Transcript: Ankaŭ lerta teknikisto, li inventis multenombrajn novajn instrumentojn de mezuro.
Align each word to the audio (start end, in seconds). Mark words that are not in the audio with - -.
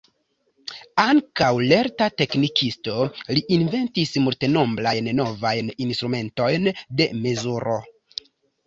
Ankaŭ 1.01 1.49
lerta 1.71 2.07
teknikisto, 2.21 2.97
li 3.39 3.45
inventis 3.59 4.17
multenombrajn 4.25 5.11
novajn 5.21 5.71
instrumentojn 5.89 6.73
de 7.03 7.13
mezuro. 7.25 7.83